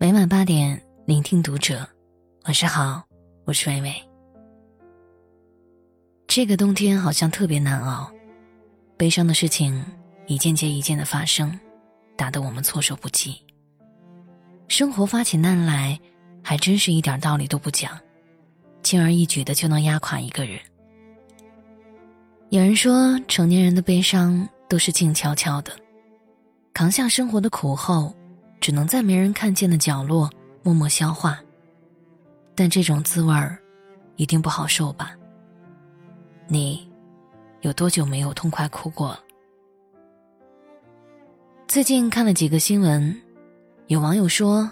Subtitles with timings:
[0.00, 1.84] 每晚八点，聆听读者。
[2.44, 3.02] 晚上好，
[3.44, 3.92] 我是微微。
[6.28, 8.08] 这个冬天好像特别难熬，
[8.96, 9.84] 悲伤的事情
[10.28, 11.58] 一件接一件的发生，
[12.16, 13.44] 打得我们措手不及。
[14.68, 15.98] 生活发起难来，
[16.44, 17.98] 还真是一点道理都不讲，
[18.84, 20.60] 轻而易举的就能压垮一个人。
[22.50, 25.72] 有人说，成年人的悲伤都是静悄悄的，
[26.72, 28.14] 扛下生活的苦后。
[28.60, 30.30] 只能在没人看见的角落
[30.62, 31.38] 默默消化。
[32.54, 33.58] 但这种滋味儿，
[34.16, 35.12] 一定不好受吧？
[36.48, 36.90] 你，
[37.60, 39.20] 有多久没有痛快哭过了？
[41.68, 43.14] 最近看了几个新闻，
[43.86, 44.68] 有网友说，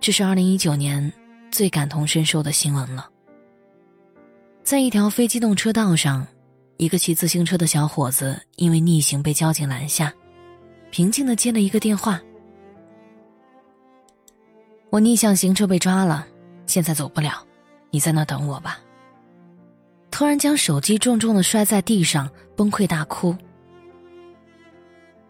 [0.00, 1.12] 这是二零一九年
[1.50, 3.08] 最感同身受的新闻了。
[4.64, 6.26] 在一条非机动车道上，
[6.76, 10.12] 一个骑自行车的小伙子因为逆行被交警拦下，
[10.90, 12.20] 平静的接了一个电话。
[14.90, 16.26] 我逆向行车被抓了，
[16.66, 17.44] 现在走不了，
[17.90, 18.78] 你在那等我吧。
[20.10, 23.36] 突然将手机重重的摔在地上，崩溃大哭。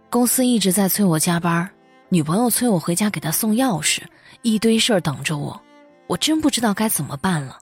[0.09, 1.69] 公司一直在催我加班，
[2.09, 4.03] 女朋友催我回家给她送钥匙，
[4.43, 5.61] 一堆事儿等着我，
[6.07, 7.59] 我真不知道该怎么办了。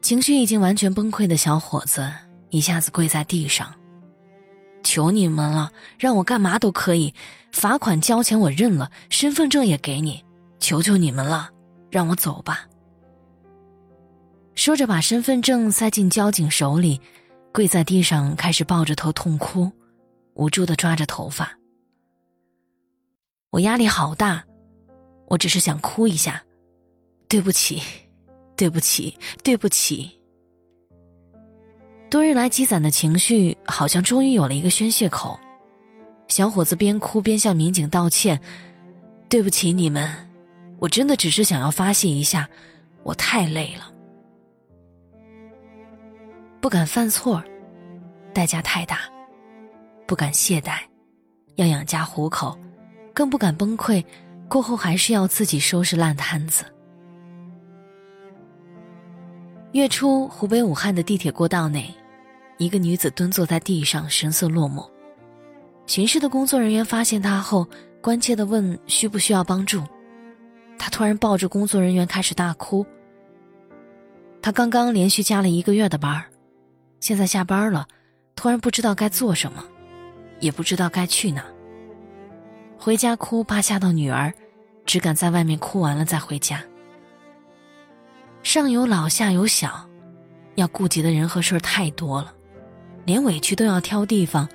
[0.00, 2.08] 情绪已经完全崩溃的小伙子
[2.50, 3.74] 一下子跪在地上，
[4.84, 7.12] 求你们了，让我干嘛都可以，
[7.52, 10.24] 罚款交钱我认了，身份证也给你。
[10.58, 11.50] 求求你们了，
[11.90, 12.66] 让我走吧。
[14.54, 17.00] 说着，把身份证塞进交警手里，
[17.52, 19.70] 跪在地上开始抱着头痛哭，
[20.34, 21.56] 无助的抓着头发。
[23.50, 24.44] 我压力好大，
[25.28, 26.42] 我只是想哭一下，
[27.28, 27.82] 对不起，
[28.56, 30.10] 对不起，对不起。
[32.08, 35.38] 多日来积攒的情绪，好像终于有了一个宣泄口。
[36.28, 38.40] 小伙子边哭边向民警道歉
[39.28, 40.10] ：“对不起，你们。”
[40.78, 42.48] 我真的只是想要发泄一下，
[43.02, 43.90] 我太累了，
[46.60, 47.42] 不敢犯错，
[48.34, 49.00] 代价太大，
[50.06, 50.80] 不敢懈怠，
[51.54, 52.58] 要养家糊口，
[53.14, 54.04] 更不敢崩溃，
[54.48, 56.64] 过后还是要自己收拾烂摊子。
[59.72, 61.92] 月初，湖北武汉的地铁过道内，
[62.58, 64.86] 一个女子蹲坐在地上，神色落寞。
[65.86, 67.66] 巡视的工作人员发现她后，
[68.02, 69.82] 关切的问：“需不需要帮助？”
[70.78, 72.86] 他突然抱着工作人员开始大哭。
[74.40, 76.24] 他刚刚连续加了一个月的班
[77.00, 77.86] 现在下班了，
[78.36, 79.64] 突然不知道该做什么，
[80.38, 81.44] 也不知道该去哪。
[82.78, 84.32] 回家哭怕吓到女儿，
[84.84, 86.62] 只敢在外面哭完了再回家。
[88.42, 89.88] 上有老下有小，
[90.54, 92.32] 要顾及的人和事儿太多了，
[93.04, 94.48] 连委屈都要挑地方，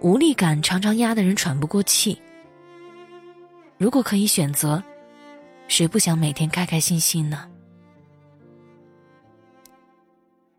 [0.00, 2.20] 无力感常常压得人喘不过气。
[3.78, 4.82] 如果可以选择。
[5.68, 7.48] 谁不想每天开开心心呢？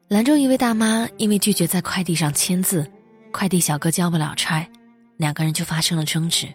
[0.08, 2.86] 兰州一位大妈因为拒绝在快递上签字，
[3.32, 4.68] 快递小哥交不了差，
[5.18, 6.48] 两个人就发生了争执。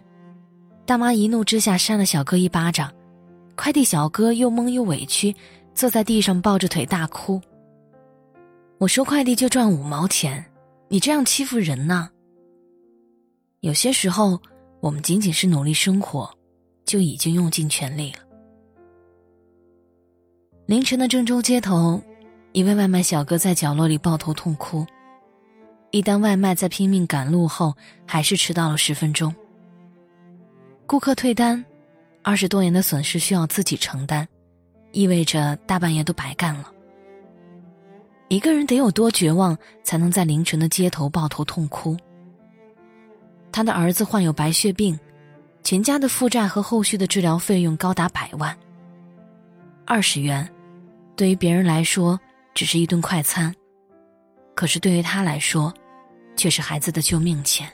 [0.85, 2.93] 大妈一怒之下扇了小哥一巴掌，
[3.55, 5.35] 快递小哥又懵又委屈，
[5.73, 7.41] 坐在地上抱着腿大哭。
[8.77, 10.43] 我收快递就赚五毛钱，
[10.87, 12.09] 你这样欺负人呢？
[13.59, 14.41] 有些时候，
[14.79, 16.33] 我们仅仅是努力生活，
[16.85, 18.19] 就已经用尽全力了。
[20.71, 22.01] 凌晨的郑州街头，
[22.53, 24.87] 一位外卖小哥在角落里抱头痛哭。
[25.89, 27.75] 一单外卖在拼命赶路后，
[28.07, 29.35] 还是迟到了十分钟。
[30.87, 31.61] 顾客退单，
[32.23, 34.25] 二十多元的损失需要自己承担，
[34.93, 36.71] 意味着大半夜都白干了。
[38.29, 41.97] 一个人得有多绝望，才能在凌晨的街头抱头痛哭？
[43.51, 44.97] 他的儿子患有白血病，
[45.65, 48.57] 全家的负债和后续的治疗费用高达百万。
[49.85, 50.49] 二十元。
[51.21, 52.19] 对于别人来说，
[52.55, 53.53] 只是一顿快餐，
[54.55, 55.71] 可是对于他来说，
[56.35, 57.71] 却是孩子的救命钱。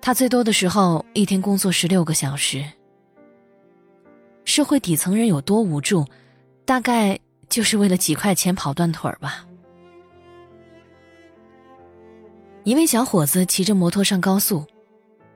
[0.00, 2.64] 他最多的时候一天工作十六个小时。
[4.44, 6.04] 社会底层人有多无助，
[6.64, 7.16] 大概
[7.48, 9.46] 就是为了几块钱跑断腿儿吧。
[12.64, 14.66] 一位小伙子骑着摩托上高速，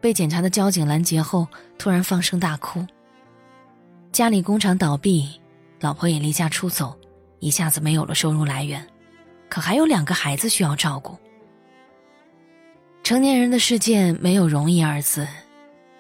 [0.01, 1.47] 被检查的交警拦截后，
[1.79, 2.85] 突然放声大哭。
[4.11, 5.41] 家里工厂倒闭。
[5.81, 6.99] 老婆也离家出走，
[7.39, 8.85] 一下子没有了收入来源，
[9.49, 11.17] 可还有两个孩子需要照顾。
[13.03, 15.27] 成年人的世界没有容易二字，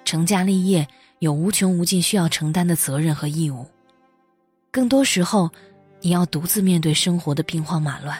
[0.04, 0.86] 成家立业
[1.20, 3.66] 有无穷无尽需要承担的责任和义务，
[4.70, 5.50] 更多时候，
[6.00, 8.18] 你要独自面对生活的兵荒马乱。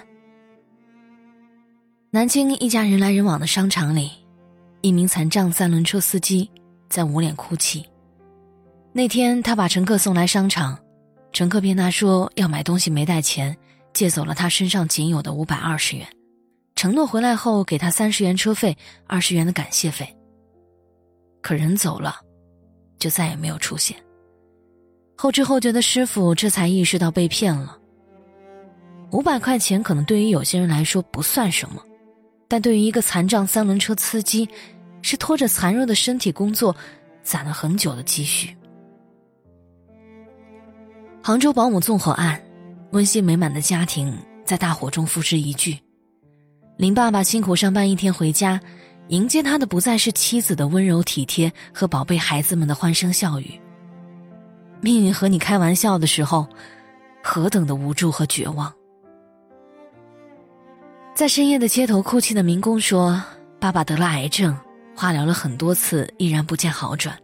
[2.10, 4.12] 南京一家人来人往的商场里，
[4.80, 6.50] 一名残障三轮车司机
[6.88, 7.84] 在捂脸哭泣。
[8.92, 10.78] 那天他把乘客送来商场，
[11.32, 13.56] 乘客骗他说要买东西没带钱，
[13.92, 16.06] 借走了他身上仅有的五百二十元，
[16.74, 18.76] 承诺回来后给他三十元车费、
[19.06, 20.12] 二十元的感谢费。
[21.40, 22.16] 可人走了，
[22.98, 23.96] 就再也没有出现。
[25.16, 27.78] 后知后觉的师傅这才意识到被骗了。
[29.10, 31.82] 五百块钱可能对于有些人来说不算什么，
[32.48, 34.48] 但对于一个残障三轮车司机，
[35.02, 36.74] 是拖着残弱的身体工作，
[37.22, 38.56] 攒了很久的积蓄。
[41.28, 42.40] 杭州保姆纵火案，
[42.92, 44.16] 温馨美满的家庭
[44.46, 45.78] 在大火中付之一炬。
[46.78, 48.58] 林爸爸辛苦上班一天回家，
[49.08, 53.60] 迎接他的不再是妻子的温柔体贴和宝贝孩子们的欢声笑语。
[54.80, 56.48] 命运和你开玩笑的时候，
[57.22, 58.72] 何等的无助和绝望！
[61.14, 63.22] 在深夜的街头哭泣的民工说
[63.60, 64.56] ：“爸爸得了癌症，
[64.96, 67.14] 化疗了很多次，依然不见好转。”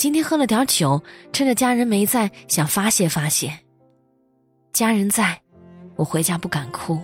[0.00, 3.52] 今天喝了点酒，趁着家人没在，想发泄发泄。
[4.72, 5.38] 家人在，
[5.94, 6.98] 我回家不敢哭。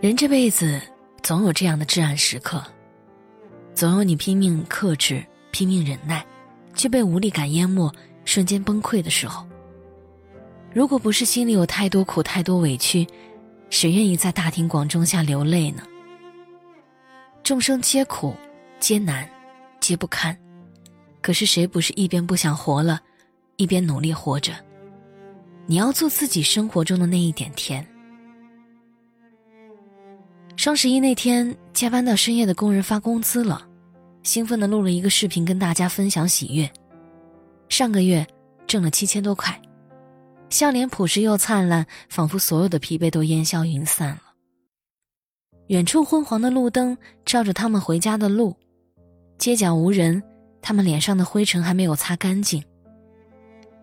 [0.00, 0.80] 人这辈子
[1.22, 2.64] 总有这样的至暗时刻，
[3.74, 6.24] 总有你拼命克制、拼命忍耐，
[6.74, 7.92] 却被无力感淹没，
[8.24, 9.46] 瞬间崩溃的时候。
[10.72, 13.06] 如果不是心里有太多苦、太多委屈，
[13.68, 15.82] 谁愿意在大庭广众下流泪呢？
[17.42, 18.34] 众生皆苦，
[18.80, 19.28] 皆难，
[19.78, 20.34] 皆不堪。
[21.22, 23.00] 可是谁不是一边不想活了，
[23.56, 24.52] 一边努力活着？
[25.66, 27.86] 你要做自己生活中的那一点甜。
[30.56, 33.66] 双十一那天，加班到深夜的工人发工资了，
[34.24, 36.68] 兴奋的录了一个视频跟大家分享喜悦。
[37.68, 38.26] 上个月
[38.66, 39.58] 挣了七千多块，
[40.50, 44.22] 笑脸朴实又灿烂，仿佛所有的疲惫都烟消云散了。
[45.68, 48.56] 远处昏黄的路灯照着他们回家的路，
[49.38, 50.20] 街角无人。
[50.62, 52.62] 他们脸上的灰尘还没有擦干净。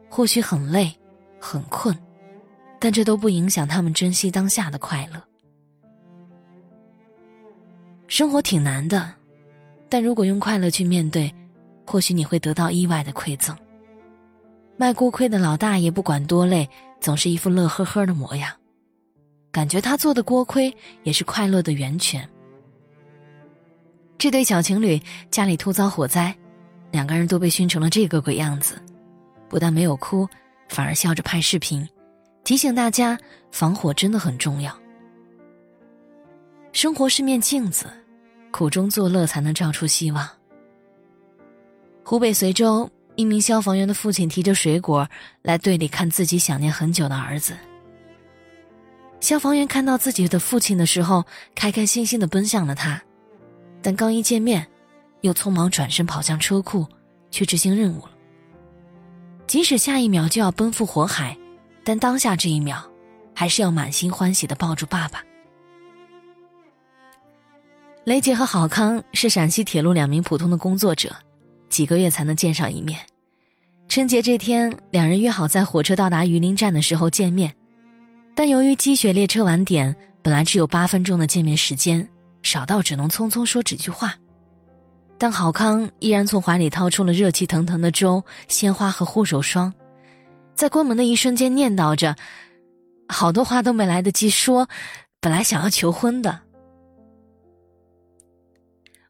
[0.09, 0.91] 或许很累，
[1.39, 1.95] 很困，
[2.79, 5.21] 但这都不影响他们珍惜当下的快乐。
[8.07, 9.13] 生活挺难的，
[9.87, 11.31] 但如果用快乐去面对，
[11.85, 13.55] 或许你会得到意外的馈赠。
[14.77, 16.67] 卖锅盔的老大爷不管多累，
[16.99, 18.51] 总是一副乐呵呵的模样，
[19.51, 22.27] 感觉他做的锅盔也是快乐的源泉。
[24.17, 24.99] 这对小情侣
[25.29, 26.35] 家里突遭火灾。
[26.91, 28.81] 两个人都被熏成了这个鬼样子，
[29.47, 30.27] 不但没有哭，
[30.69, 31.87] 反而笑着拍视频，
[32.43, 33.17] 提醒大家
[33.51, 34.75] 防火真的很重要。
[36.71, 37.85] 生活是面镜子，
[38.51, 40.27] 苦中作乐才能照出希望。
[42.03, 45.07] 湖北随州一名消防员的父亲提着水果
[45.43, 47.55] 来队里看自己想念很久的儿子。
[49.19, 53.01] 消防员看到自己的父亲的时候，开开心心的奔向了他，
[53.81, 54.67] 但刚一见面。
[55.21, 56.87] 又匆忙转身跑向车库，
[57.31, 58.11] 去执行任务了。
[59.47, 61.35] 即使下一秒就要奔赴火海，
[61.83, 62.83] 但当下这一秒，
[63.33, 65.23] 还是要满心欢喜的抱住爸爸。
[68.05, 71.15] 雷杰和郝康是陕西铁路两名普通的工作者，
[71.69, 72.99] 几个月才能见上一面。
[73.87, 77.53] 春节这天，两人约好在火车到达榆林站的时候见面，
[78.35, 82.07] 但由于积雪列车晚点，本来只有八分钟的见面时间，
[82.43, 84.15] 少到只能匆匆说几句话。
[85.19, 89.73] 但郝康依然从怀里掏出了热气腾腾的粥、鲜花和护手霜，
[90.55, 92.15] 在关门的一瞬间念叨着
[93.09, 94.69] ：“好多话都没来得及说，
[95.19, 96.39] 本来想要求婚的。”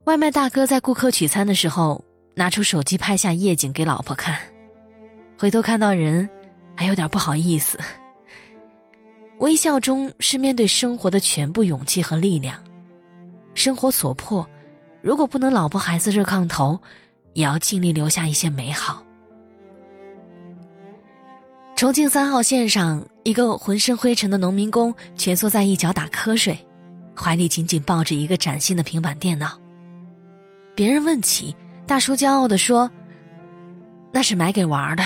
[0.05, 4.35] 外卖大哥在顾客取餐的时候，拿出手机拍下夜景给老婆看，
[5.37, 6.27] 回头看到人，
[6.75, 7.77] 还有点不好意思。
[9.37, 12.59] 微笑中是面对生活的全部勇气和力量，
[13.53, 14.49] 生活所迫。
[15.01, 16.79] 如果不能老婆孩子热炕头，
[17.33, 19.03] 也要尽力留下一些美好。
[21.75, 26.57] 重庆三号线上，一个浑身灰尘的农民工蜷缩在一角打瞌睡，
[27.15, 29.57] 怀里紧紧抱着一个崭新的平板电脑。
[30.75, 31.55] 别人问起，
[31.87, 32.91] 大叔骄傲地说
[34.11, 35.03] ：“那是买给娃的。”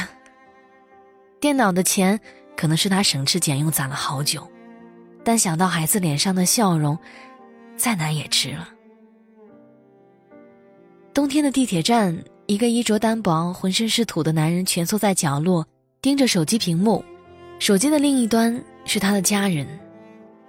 [1.40, 2.20] 电脑的钱
[2.58, 4.50] 可能是他省吃俭用攒了好久，
[5.24, 6.98] 但想到孩子脸上的笑容，
[7.78, 8.68] 再难也值了。
[11.14, 12.18] 冬天的地铁站，
[12.48, 15.64] 一个衣着单薄、浑身是土的男人蜷缩在角落，
[16.02, 17.06] 盯着手机屏幕。
[17.60, 19.68] 手机的另一端是他的家人，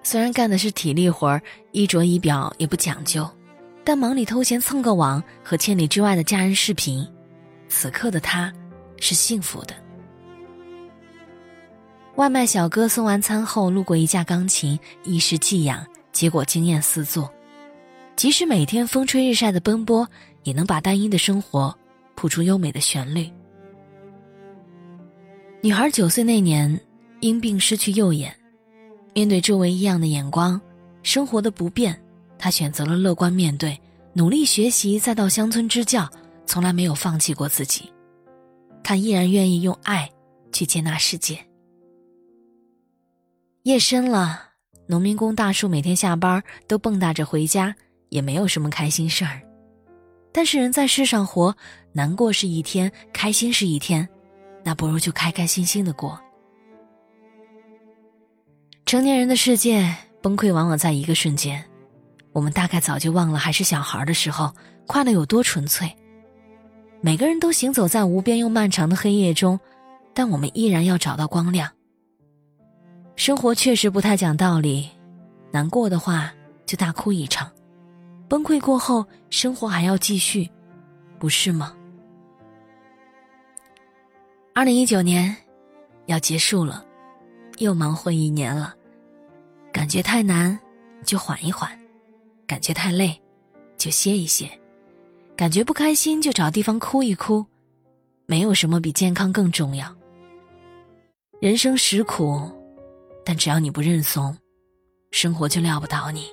[0.02, 1.42] 虽然干的是体力活儿，
[1.73, 3.28] 衣着仪表也不讲究，
[3.85, 7.06] 但忙里偷闲蹭个网和千里之外的家人视频。
[7.68, 8.50] 此刻的他，
[8.99, 9.75] 是幸福的。
[12.16, 17.30] 外卖小哥送完餐后，路过一架钢琴，一时寄养，结果惊艳四座。
[18.16, 20.09] 即使每天风吹日晒的奔波。
[20.44, 21.76] 也能把单一的生活
[22.14, 23.28] 谱出优美的旋律。
[25.60, 26.80] 女孩九岁那年
[27.20, 28.34] 因病失去右眼，
[29.14, 30.60] 面对周围异样的眼光，
[31.02, 31.98] 生活的不便，
[32.38, 33.80] 她选择了乐观面对，
[34.12, 36.08] 努力学习，再到乡村支教，
[36.46, 37.90] 从来没有放弃过自己。
[38.82, 40.10] 她依然愿意用爱
[40.52, 41.38] 去接纳世界。
[43.62, 44.50] 夜深了，
[44.86, 47.74] 农民工大叔每天下班都蹦跶着回家，
[48.10, 49.40] 也没有什么开心事儿。
[50.36, 51.56] 但是人在世上活，
[51.92, 54.06] 难过是一天，开心是一天，
[54.64, 56.20] 那不如就开开心心的过。
[58.84, 61.64] 成年人的世界崩溃往往在一个瞬间，
[62.32, 64.52] 我们大概早就忘了还是小孩的时候，
[64.88, 65.88] 快乐有多纯粹。
[67.00, 69.60] 每个人都行走在无边又漫长的黑夜中，
[70.12, 71.70] 但我们依然要找到光亮。
[73.14, 74.90] 生活确实不太讲道理，
[75.52, 76.34] 难过的话
[76.66, 77.48] 就大哭一场，
[78.28, 80.50] 崩溃过后生活还要继续，
[81.19, 81.76] 不是吗？
[84.54, 85.35] 二零一九年
[86.07, 86.85] 要结束了，
[87.59, 88.75] 又忙混一年了，
[89.73, 90.59] 感觉太难
[91.04, 91.71] 就缓一缓，
[92.47, 93.21] 感觉太累
[93.76, 94.50] 就歇一歇，
[95.37, 97.45] 感觉不开心就找地方哭一哭，
[98.26, 99.95] 没有什么比健康更重要。
[101.40, 102.50] 人生实苦。
[103.26, 104.37] 但只要你不认怂，
[105.11, 106.26] 生活就撂不倒你。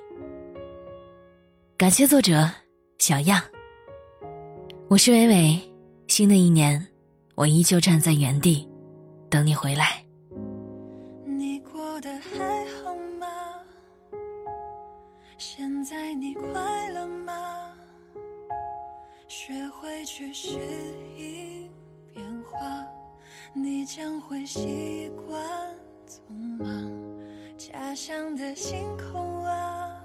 [1.82, 2.48] 感谢作者
[3.00, 3.42] 小样。
[4.88, 5.60] 我是伟伟，
[6.08, 6.80] 新的一年，
[7.34, 8.70] 我依旧站在原地，
[9.32, 10.06] 等你回来。
[11.26, 13.28] 你过得还好吗？
[15.40, 17.74] 现在你快乐吗？
[19.28, 20.60] 学会去适
[21.18, 21.68] 应
[22.14, 22.86] 变化，
[23.56, 25.44] 你将会习惯。
[26.08, 27.18] 匆忙，
[27.58, 30.01] 家乡的星空啊，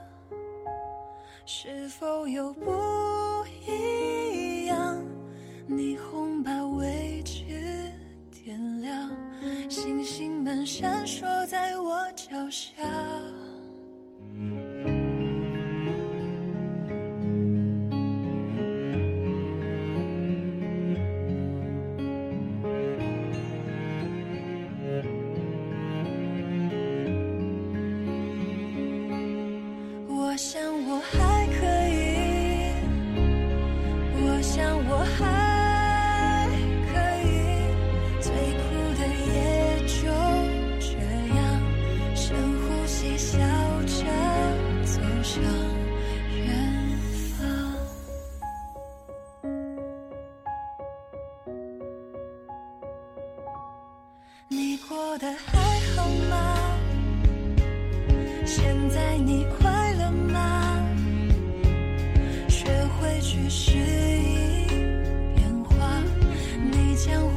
[1.49, 2.73] 是否有不
[58.47, 60.81] 现在你快乐吗？
[62.49, 64.69] 学会去适应
[65.35, 66.01] 变化，
[66.73, 67.36] 你将。